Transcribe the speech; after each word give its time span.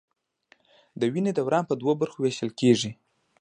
د 0.99 1.01
وینې 1.13 1.31
دوران 1.37 1.63
په 1.67 1.73
دوو 1.79 1.93
برخو 2.01 2.17
ویشل 2.21 2.51
کېږي. 2.59 2.91